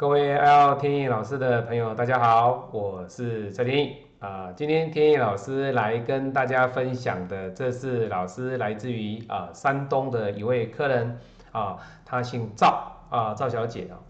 [0.00, 4.50] 各位爱好天意老师的朋友，大家好，我是蔡天意啊。
[4.56, 11.18] 今天天意老师来跟大家分享的，这是老师来自于啊山东的一位客人
[11.52, 11.76] 啊，
[12.06, 14.00] 他姓赵啊，赵小姐啊。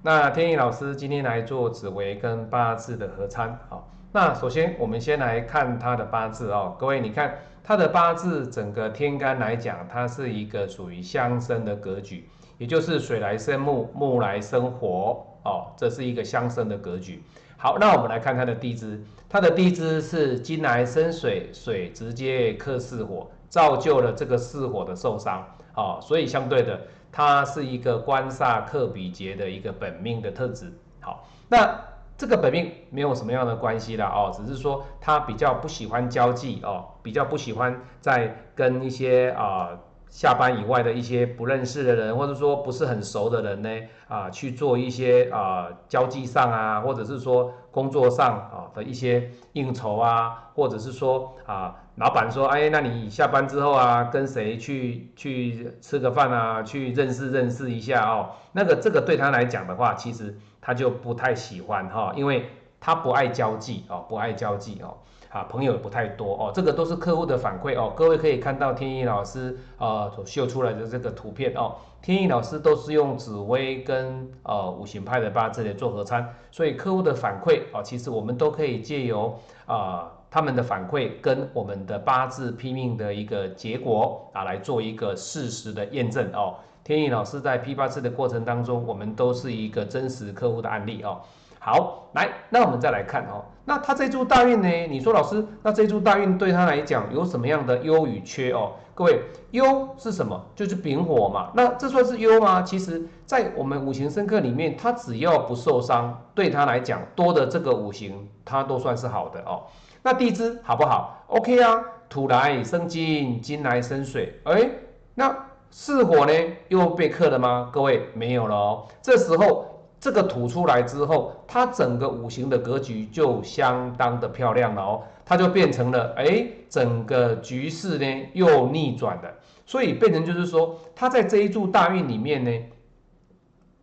[0.00, 3.84] 那天意老师今天来做紫微跟八字的合参啊。
[4.12, 12.26] 那首先我们先来看他的八字哦，各位你看他的八字整个天干来讲，它是一个属于相生的格局。
[12.58, 17.22] 也就是水来生木，木来生火，哦，这是一个相生的格局。
[17.56, 25.44] 好，那我们来看它的地支，它的地支是金来生水，水直接克巳火，造就了这个巳火的受伤，
[25.74, 26.80] 哦，所以相对的，
[27.12, 30.72] 它是一个官煞克比劫的一个本命的特质。
[31.00, 31.80] 好，那
[32.16, 39.78] 这个本命没有什么样的关系啦，哦，只是说他比较不喜欢交际，哦，比较不喜欢在跟一些啊。
[40.10, 43.68] 下班以外的一些不认识的人，或者说不是很熟的人呢，
[44.08, 62.48] 啊，去做一些啊交际上啊，或者是说工作上啊的一些应酬啊，或者是说啊，老板说，哎，那你下班之后啊，跟谁去去吃个饭啊，去认识认识一下哦，那个这个对他来讲的话，其实他就不太喜欢哈，因为
[62.80, 64.96] 他不爱交际哦，不爱交际哦。
[65.30, 67.92] 啊，朋友不太多哦，这个都是客户的反馈哦。
[67.94, 86.54] 各位可以看到天意老师啊所秀出来的这个图片哦，天意老师都是用紫薇跟呃五行派的八字来做合参，所以客户的反馈啊，其实我们都可以借由啊他们的反馈跟我们的八字拼命的一个结果啊来做一个事实的验证哦。
[86.84, 91.20] 天意老师在批八字的过程当中，我们都是一个真实客户的案例哦。
[91.68, 93.44] 好，来，那我们再来看哦。
[93.66, 94.68] 那他这柱大运呢？
[94.86, 98.72] 你说老师，那这柱大运对他来讲有什么样的优与缺哦？
[98.94, 100.42] 各位，优是什么？
[100.56, 101.50] 就是丙火嘛。
[101.52, 102.62] 那这算是优吗？
[102.62, 109.64] 其实，在我们五行生克里面，他只要不受伤，对他来讲，多的这个五行，他都算是好的哦。
[110.02, 114.40] 那地支好不好？OK 啊，土来生金，金来生水。
[114.44, 114.70] 哎，
[115.14, 115.36] 那
[115.70, 116.32] 巳火呢？
[116.68, 117.68] 又被克了吗？
[117.70, 118.86] 各位没有了哦。
[119.02, 119.66] 这时候。
[120.00, 129.34] 这个土出来之后，它整个五行的格局就相当的漂亮了哦，它就变成了哎，整个局势呢又逆转了，
[129.66, 132.50] 所以变成就是说，它在这一柱大运里面呢，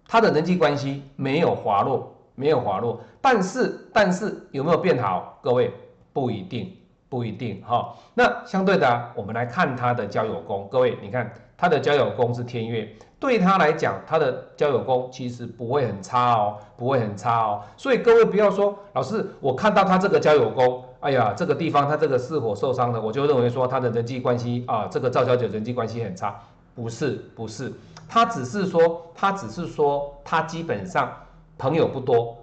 [0.08, 5.38] 它的人际关系没有滑落，没有滑落，但是但是有没有变好？
[5.42, 5.74] 各位
[6.14, 6.74] 不一定，
[7.16, 7.96] 不一定哈。
[8.14, 12.86] 那相对的，我们来看他的交友宫，各位你看他的交友宫是天月。
[13.22, 17.62] 对他来讲，他的交友功其实不会很差哦，不会很差哦。
[17.78, 26.38] 所以各位不要说，老师，我看到他这个交友功，哎呀，这个地方他这个是火受伤的，我就认为说他的人际关系啊，这个赵小姐人际关系很差。
[26.76, 27.72] 不是，不是，
[28.10, 31.10] 他只是说，他只是说，他基本上
[31.58, 32.38] 朋友不多。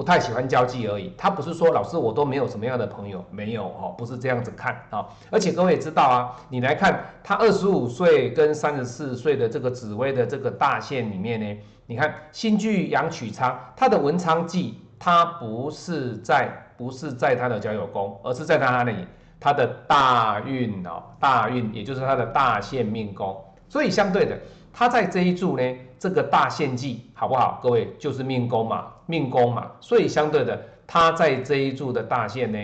[0.00, 5.06] 不太喜欢交际而已，他不是说老师我都没有什么样的朋友，没有哦，不是这样子看啊。
[5.30, 19.06] 而且各位也知道啊，你来看他二十五岁跟三十四岁的这个紫薇的这个大限里面呢，你看新居阳曲昌，他的文昌忌，他不是在不是在他的交友宫，而是在他哪里？
[19.38, 23.38] 他的大运哦，大运也就是他的大限命宫，
[23.68, 24.34] 所以相对的。
[24.72, 27.58] 他在这一柱呢，这个大限忌好不好？
[27.60, 30.56] 各位就是命宫嘛，命宫嘛，所以相对的，
[30.86, 32.58] 他在这一柱的大限呢，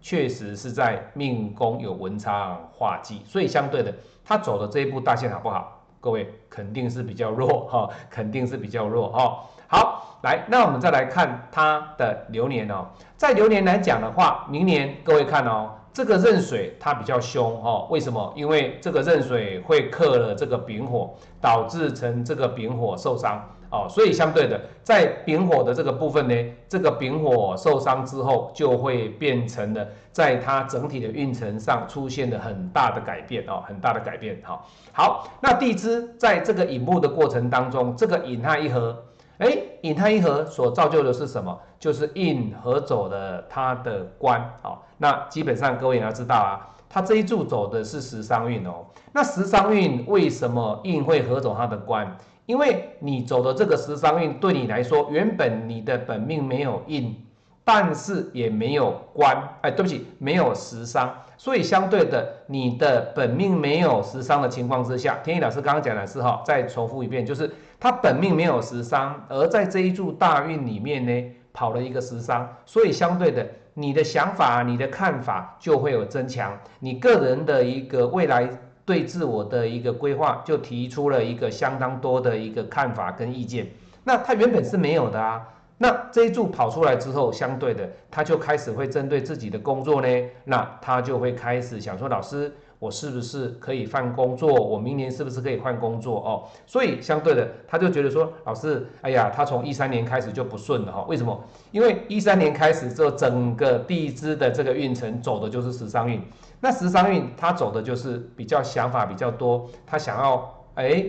[0.00, 3.94] 确实是在命宫有文昌化忌，所以相对的，
[4.24, 5.84] 他走的这一步大限好不好？
[6.00, 9.44] 各位肯定是比较弱 哈，肯定是比较弱哈。
[9.68, 12.86] 好，来，那我们再来看他的流年哦，
[13.18, 15.72] 在流年来讲的话，明年各位看哦。
[15.94, 18.32] 这个壬水它比较凶哦，为什么？
[18.34, 26.34] 因为这个壬水会克了这个丙火，导致成这个丙火受伤哦，所以相对的，在丙火的这个部分呢，
[26.68, 34.62] 这个丙火受伤之后，就会变成了在它整体的运程上出现了很大的改变哦，很大的改变哈。
[34.92, 38.96] 好，那地支在这个引木的过程当中，这个引它一合。
[39.38, 41.58] 哎，引它一合所造就的是什么？
[41.80, 44.78] 就是印合走了它的官哦。
[44.98, 48.84] 那基本上各位也要知道啊，它这一柱走的是食伤运哦。
[49.12, 52.16] 那食伤运为什么印会合走它的官？
[52.52, 57.16] 因为你走的这个十伤运对你来说，原本你的本命没有印，
[57.64, 67.50] 但是也没有官，哎，对不起，没有十伤，所以相对的，你的本命没有十伤的情况之下，天意老师刚刚讲的是哈，再重复一遍，就是。
[67.80, 73.44] 他本命没有食伤，而在这一柱大运里面呢，跑了一个食伤，所以相对的，
[73.74, 78.48] 你的想法、你的看法就会有增强，你个人的一个未来
[78.84, 83.68] 对自我的一个规划，就提出了一个相当多的一个看法跟意见。
[84.04, 85.46] 那他原本是没有的啊。
[85.78, 90.08] 那这一注跑出来之后，相对的，他就开始会针对自己的工作呢，
[90.44, 94.52] 那他就会开始想说，老师，我是不是可以换工作？
[94.52, 96.18] 我明年是不是可以换工作？
[96.18, 101.04] 哦，所以相对的，他就觉得说，老师，哎呀，他从一三年开始就不顺了哈。
[101.08, 101.44] 为什么？
[101.70, 106.20] 因为一三年开始之后，整个地支的这个运程走的就是十伤运，
[106.58, 111.04] 那十伤运他走的就是比较想法比较多，他想要哎。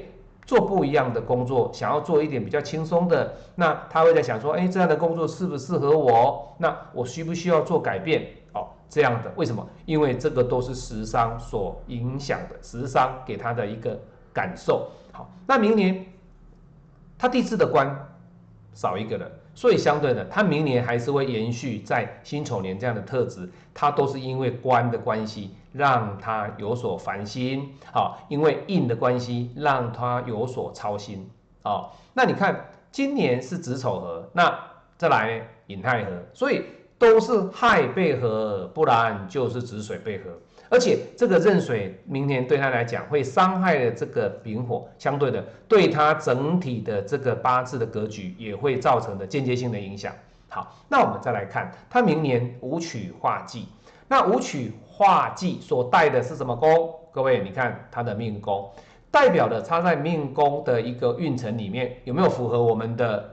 [0.45, 6.53] 做不一样的工作，想要做一点比较轻松的，那他会在想说，哎，这样的工作适不适合我？
[6.57, 8.27] 那我需不需要做改变？
[8.53, 9.67] 哦，这样的，为什么？
[9.85, 13.99] 因为这个都是时商所影响的，时商给他的一个
[14.31, 14.89] 感受。
[15.11, 16.05] 好，那明年
[17.17, 17.93] 他地支的官
[18.73, 19.29] 少一个了。
[19.55, 31.29] 所以相对的，他明年还是会延续在辛丑年这样的特质，他都是因为官的关系让他有所烦心，好，因为印的关系让他有所操心，
[31.61, 34.59] 哦，那你看今年是子丑合，那
[34.97, 36.63] 再来呢寅亥合，所以
[37.03, 40.29] 都是亥被合，不然就是子水被合。
[40.69, 50.13] 而且这个壬水明年对他来讲会伤害了这个丙火，相对的对他整体的这个八字的格局也会造成的间接性的影响。
[50.47, 53.67] 好，那我们再来看他明年武曲化忌，
[54.07, 56.95] 那武曲化忌所带的是什么宫？
[57.11, 58.71] 各位，你看他的命宫，
[59.11, 63.29] 代表的他在命宫的一个运程里面有没有符合我们的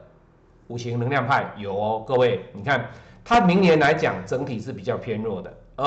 [0.67, 1.53] 五行能量派？
[1.57, 2.91] 有哦，各位，你看
[3.25, 5.87] 他明年来讲整体是比较偏弱的，而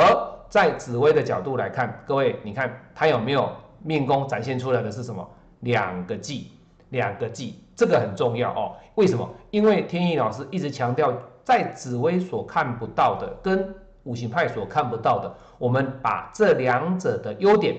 [0.50, 3.51] 在紫薇的角度来看，各位，你看他有没有
[3.81, 5.27] 命宫展现出来的是什么？
[5.62, 6.51] 两个忌，
[6.89, 8.75] 两个忌，这个很重要哦。
[8.95, 9.27] 为什么？
[9.50, 11.13] 因为天意老师一直强调，
[11.44, 17.75] 在紫薇所看不到的，跟五行派所看不到的，我们把这两者的优点，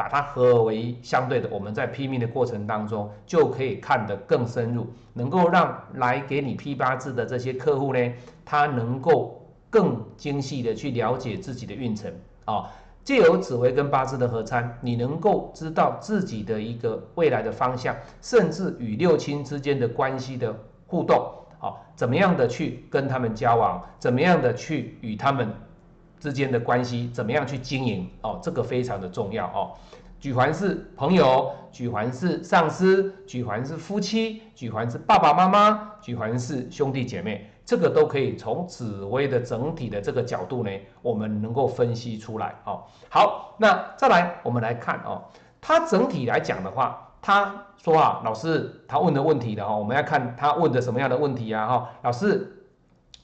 [0.00, 8.00] 把它合为相对的，我们在批命的过程当中，就可以看得更深入，能够让来给你批八字的这些客户呢，
[8.44, 9.36] 他能够。
[9.72, 12.12] 更精细的去了解自己的运程
[12.44, 12.68] 啊，
[13.04, 20.52] 借由紫微跟八字的合参，你能够知道自己的一个未来的方向，甚至与六亲之间的关系的
[20.88, 21.24] 互动
[21.60, 25.48] 啊，怎么样的去跟他们交往，怎么样的去与他们
[26.20, 29.72] 之间的关系，怎么样去经营哦，这个非常的重要哦。
[30.20, 37.50] 举环是朋友，举环是上司，举环是夫妻，举环是爸爸妈妈，举环是兄弟姐妹。
[37.64, 40.70] 这个都可以从紫薇的整体的这个角度呢，
[41.02, 42.82] 我们能够分析出来哦。
[43.08, 45.22] 好，那再来我们来看哦，
[45.60, 52.66] 他整体来讲的话，他说啊，老师他问的问题的哈，我们要看他问的什么样的问题啊哈，老师，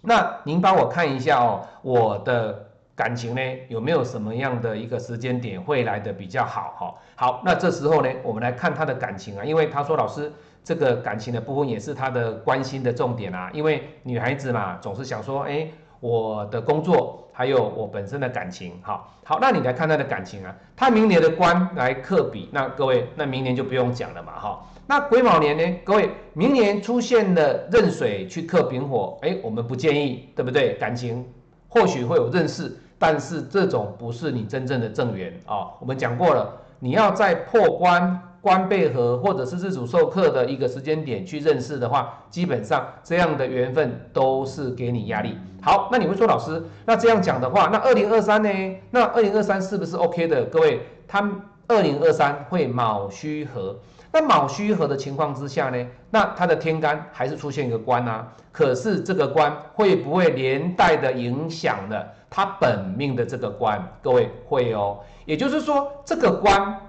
[0.03, 2.66] 那您帮我看一下哦，我的
[2.97, 6.95] 感情呢有没有什么样的一个时间点会来的比较好哈？
[7.15, 10.33] 好，那这时候呢，我们来看他的感情啊，因为他说老师。
[10.67, 15.69] 这个感情的部分也是他的关心的重点啊，因为女孩子嘛，总是想说，哎，
[16.01, 30.75] 我的工作还有我本身的感情，好，好，那你来看他的感情啊，他明年的官来克比，那各位，那明年就不用讲了嘛，哈，那癸卯年呢，各位，明年出现了壬水去克丙火，哎，我们不建议，对不对？
[30.81, 31.25] 感情
[31.69, 38.23] 或许会有认识，但是这种不是你真正的正缘啊，我们讲过了，你要在破关。
[38.43, 45.37] 官配合或者是自主授课的一个时间点去认识的话，基本上这样的缘分都是给你压力。
[45.61, 48.49] 好，那你会说老师，那这样讲的话，那二零二三呢？
[48.93, 50.45] 那二零二三是不是 OK 的？
[50.45, 51.29] 各位，他
[51.67, 53.75] 二零二三会卯戌合，
[54.13, 58.33] 那卯戌合的情况之下呢，那他的天干还是出现一个官啊？
[58.53, 63.83] 可是这个官会不会连带的影响了他本命的这个官？
[64.03, 66.81] 各位会哦，也就是说这个官。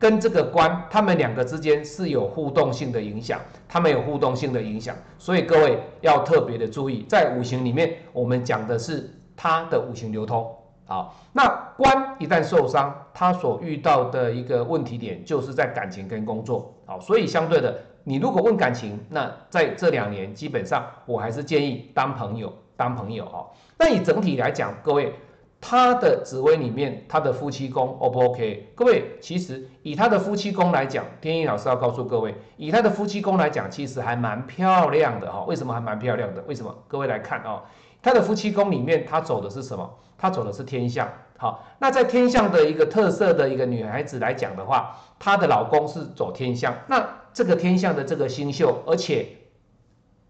[0.00, 10.48] 跟这个官，他们两个之间是有互动性的影响，他们有互动性的影响，所以各位要特别的注意，在五行里面，我们讲的是它的五行流通。
[10.88, 16.74] 好，那官一旦受伤，他所遇到的一个问题点就是在感情跟工作。
[16.86, 23.46] 好，所以相对的，你如果问感情，那在这两年基本上我还是建议当朋友，当朋友哦。
[23.78, 25.12] 那以整体来讲，各位。
[25.60, 28.70] 他的紫薇里面，他的夫妻宫 O 不 OK？
[28.76, 35.42] 各位，其实以他的夫妻宫来讲，天意老师要告诉各位，以他的夫妻宫来讲，其实还蛮漂亮的哈。
[35.48, 36.40] 为什么还蛮漂亮的？
[36.42, 36.72] 为什么？
[36.86, 37.62] 各位来看哦，
[38.02, 39.98] 他的夫妻宫里面，他走的是什么？
[40.16, 41.08] 他走的是天象。
[41.36, 49.26] 好，那在天象的一个特色的一个女孩子来讲的话，她的老公是走天象，那这个天象的这个星宿，而且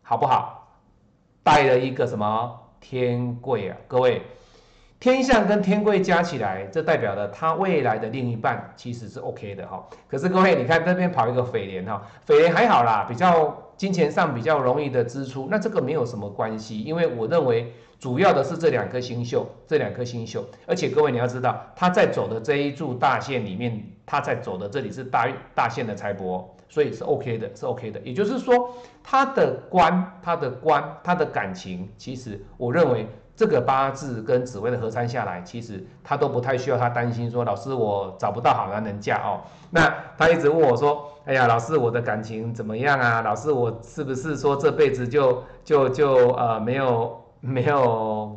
[0.03, 0.69] 好不好？
[1.43, 3.77] 带了一个什么天贵啊？
[3.87, 4.23] 各位。
[5.01, 9.89] 天象跟天贵加起来，这代表了他未来的另一半其实是 OK 的哈。
[10.09, 27.99] 可是各位，你看这边跑一个匪廉哈，匪廉还好啦，比较金钱上比较容易的支出，那这个没有什么关系，因为我认为主要的是这两颗星宿，这两颗星宿，而且各位你要知道，他在走的这一柱大线里面，他在走的这里是大大线的财帛，所以是 OK 的，是 OK 的。
[28.01, 33.07] 也就是说，他的官，他的官，他的感情，其实我认为。
[33.39, 39.39] 这个八字跟紫薇的合参下来，其实他都不太需要他担心说，老师我找不到好男人嫁哦。
[39.71, 43.23] 那他一直问我说，哎呀，老师我的感情怎么样啊？
[43.23, 48.37] 老师我是不是说这辈子就就就呃没有没有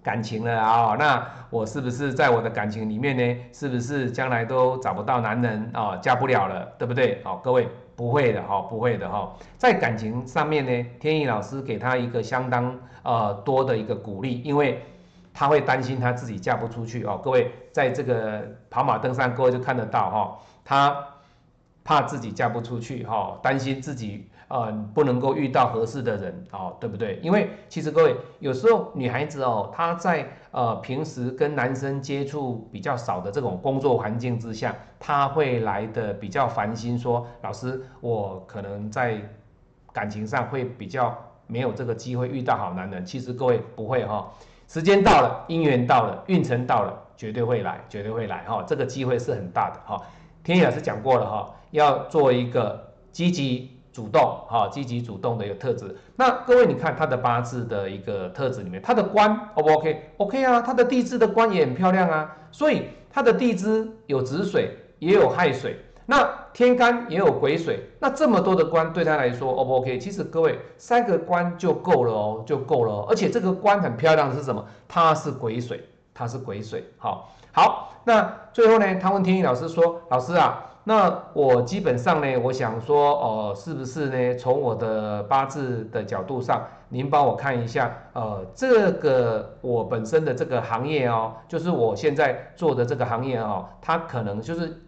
[0.00, 0.94] 感情了啊？
[0.96, 3.36] 那我是不是在我的感情里面呢？
[3.52, 5.96] 是不是将来都找不到男人啊？
[5.96, 7.20] 嫁不了了，对不对？
[7.24, 7.68] 好，各位。
[7.96, 14.82] 不会的哈，不会的哈，在感情上面呢，天意老师给他一个相当呃多的一个鼓励，因为
[15.32, 17.20] 他会担心他自己嫁不出去哦。
[17.22, 20.96] 各位在这个跑马灯上，各位就看得到哈，他
[21.84, 24.28] 怕自己嫁不出去哈，担心自己。
[24.46, 27.18] 呃，不能够遇到合适的人哦，对不对？
[27.22, 39.18] 因为其实各位有时候女孩子哦，她在呃平时跟男生接触比较少的这种工作环境之下，她会来的比较烦心，说老师，我可能在
[39.94, 43.04] 感情上会比较没有这个机会遇到好男人。
[43.04, 44.30] 其实各位不会哈，
[44.68, 50.00] 时间到了，姻缘到了，运程到了，绝对会来，绝对会来哈，这个机会是很大的哈。
[50.44, 53.70] 天野老师讲过了哈，要做一个积极。
[53.94, 55.96] 主动哈，积极主动的一个特质。
[56.16, 62.36] 那各位，你看他的八字的一个特质里面，他的官 O 不 OK？OK 啊，他的地支的官也很漂亮啊。
[62.50, 67.88] 所以他的地支有子水，也有亥水，那天干也有癸水。
[68.00, 69.96] 那这么多的官对他来说 O 不 OK？
[70.00, 72.92] 其实各位三个官就够了哦，就够了。
[72.92, 74.66] 哦而且这个官很漂亮是什么？
[74.88, 75.80] 它是癸水，
[76.14, 76.84] 它是癸水。
[76.96, 84.34] 好，好，那最后呢，他问天意老师说：“老师啊。”那我基本上呢，我想说，哦，是不是呢？
[84.36, 94.78] 从我的八字的角度上，您帮我看一下，呃，这个我本身的这个行业哦，就是我现在做的这个行业哦，它可能就是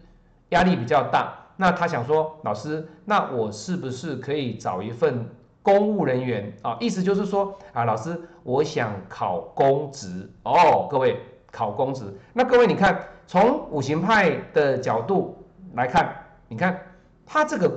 [0.49, 1.33] 压力比较大。
[1.55, 5.27] 那他想说，老师，那我是不是可以找一份
[5.67, 6.77] 公务人员啊？
[6.79, 10.87] 意思就是说，啊，老师，我想考公职哦。
[10.89, 11.19] 各位
[11.51, 12.97] 考公职，那各位你看，
[13.27, 15.43] 从五行派的角度。
[15.73, 16.15] 来看，
[16.47, 16.79] 你看
[17.25, 17.69] 他这个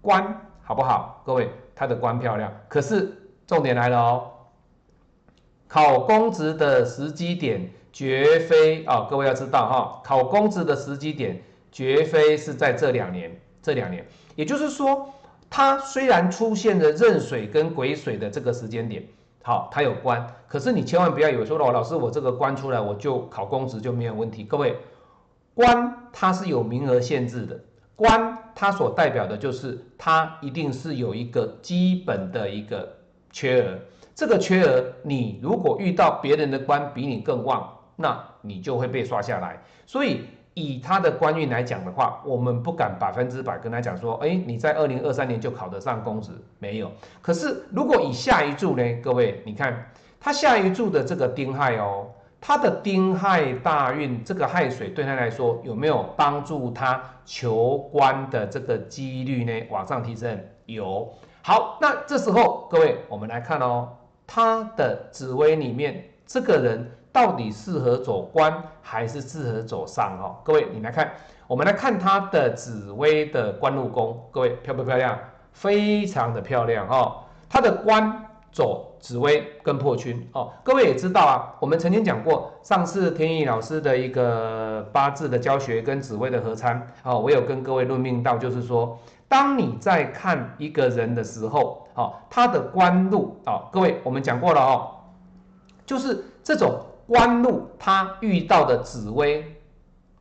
[0.00, 1.22] 官好不好？
[1.26, 2.50] 各位，他的官漂亮。
[2.66, 3.12] 可是
[3.46, 4.30] 重点来了哦，
[5.68, 15.10] 考公职的时机点绝非啊，各位要知道哈，考公职的时机点绝非是在这两年，这两年，也就是说，
[15.48, 19.06] 它虽然出现了壬水跟癸水的这个时间点，
[19.42, 24.76] 好，它有官，可是你千万不要以为说了，老师我这个官出来我就考公职就没有问题，各位。
[25.54, 27.60] 官它是有名额限制的，
[27.94, 32.92] 官它所代表的就是它一定是有一个基本的一个
[33.30, 33.78] 缺额，
[34.16, 39.62] 这个缺额你如果遇到别人的官比你更旺，那你就会被刷下来。
[39.86, 40.22] 所以
[40.54, 46.90] 以他的官运来讲的话，我们不敢百分之百跟他讲说，哎，你在二零二三年就考得上公职，没有。
[47.20, 52.06] 可是如果以下一柱呢，各位你看他下一柱的这个丁亥哦。
[52.46, 59.66] 他的丁亥大运，这个亥水对他来说有没有帮助他求官的这个几率呢？
[59.70, 61.10] 往上提升有。
[61.40, 63.88] 好，那这时候各位，我们来看哦，
[64.26, 68.52] 他的紫薇里面这个人到底适合走官
[68.82, 70.18] 还是适合走上？
[70.20, 70.36] 哦？
[70.42, 71.12] 各位你来看，
[71.46, 75.16] 我们来看他的紫薇的官禄宫，各位漂不漂亮？
[75.52, 78.20] 非常的漂亮哈，他的官。
[78.54, 94.88] 走紫薇跟破军哦，各位也知道啊，我们曾经讲过，上次天意老师的一个八字的教学跟紫薇的合参哦，我有跟各位论命到，就是说，当你在看一个人的时候，哦，他的官禄哦，各位我们讲过了哦，
[95.84, 99.56] 就是这种官禄他遇到的紫薇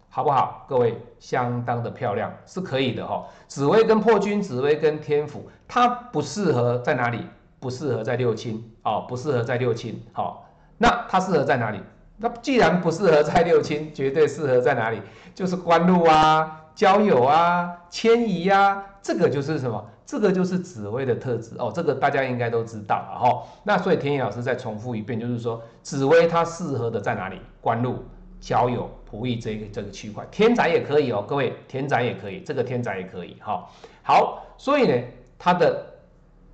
[0.10, 0.66] 好不好？
[0.70, 3.26] 各位相当的漂亮，是可以的哈。
[3.48, 7.26] 紫薇跟破军，紫薇跟天府，它不适合在哪里？
[7.60, 10.04] 不适合在六亲哦，不适合在六亲。
[10.12, 10.48] 好，
[10.78, 11.80] 那它适合在哪里？
[12.18, 15.02] 那既然不适合在六亲，绝对适合在哪里？
[15.34, 19.86] 就是官路啊、交友啊、迁移啊，这个就是什么？
[20.06, 21.72] 这个就是紫薇的特质哦。
[21.76, 23.44] 这个大家应该都知道了哈。
[23.64, 27.40] 那所以天野老师再重复一遍，就是说紫薇它适合的在哪里？
[27.62, 28.04] 官路、
[28.40, 31.24] 交友、仆役这个这个区块，天宅也可以哦。
[31.28, 33.70] 各位，天宅也可以，这个天宅也可以哈。
[34.02, 35.04] 好，所以呢，
[35.38, 35.88] 它的。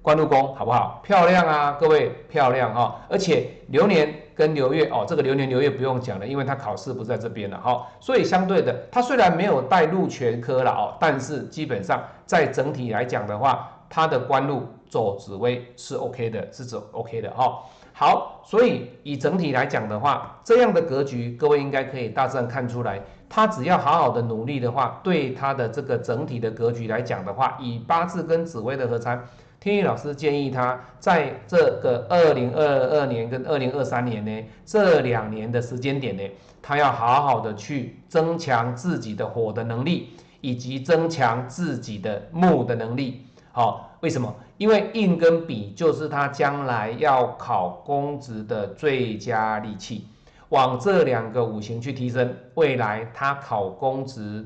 [0.01, 1.01] 官禄宫好不好？
[1.03, 3.01] 漂亮啊，各位漂亮哈！
[3.09, 7.85] 而且流年跟流月哦，这个流年流月不用讲了，因为他考试不在这边了哈。
[7.99, 17.61] 所以相对的，他虽然没有带禄全科了哦，但是基本上在整体来讲的话，他的官路走紫薇是 OK 的，是走 OK 的哈。
[17.91, 29.21] 好，所以以整体来讲的话，这样的格局，各位应该可以大致上看出来，他只要好好的努力的话，对他的这个整体的格局来讲的话，以八字跟紫薇的合参，
[29.59, 36.23] 天意老师建议他在这个二零二二年跟二零二三年呢这两年的时间点呢，
[36.61, 43.25] 他要好好的去增强自己的火的能力，以及增强自己的木的能力。
[43.51, 44.33] 好，为什么？
[44.57, 50.05] 因为印跟比就是他将来要考公职的最佳利器，
[50.49, 54.45] 往这两个五行去提升，未来他考公职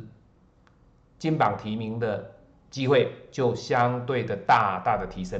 [1.19, 2.31] 金榜题名的
[2.73, 5.39] 机会就相对的大大的提升。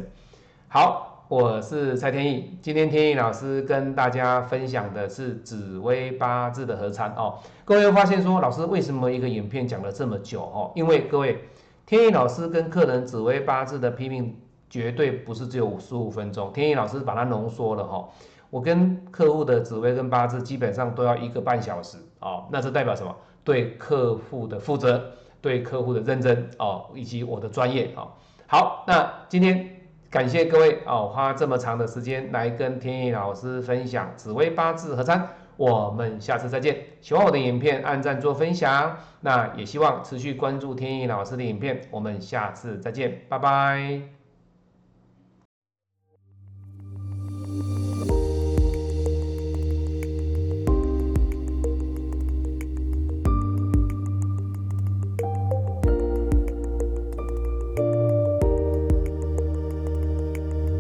[0.68, 7.40] 好，我是蔡天意，今天天意老师跟大家分享的是紫微八字的合参哦。
[7.66, 10.72] 各位发现说，老师为什么一个影片讲了这么久哦？
[10.75, 11.50] 因为各位。
[11.86, 18.08] 天意老师跟客人紫微八字的批评绝对不是只有五十五分钟，天意老师把它浓缩了哈。
[18.50, 23.13] 我跟客户的紫微跟八字基本上都要一个半小时哦，那这代表什么？
[23.44, 25.12] 对客户的负责，
[25.44, 28.14] 对客户的认真哦，以及我的专业哦。
[28.48, 29.70] 好，那今天
[30.10, 35.28] 感谢各位哦，花这么长的时间来跟天意老师分享紫微八字合参。
[35.58, 36.78] 我们下次再见。
[37.02, 38.98] 喜欢我的影片，按赞做分享。
[39.22, 41.82] 那也希望持续关注天意老师的影片。
[41.92, 44.23] 我们下次再见，拜拜。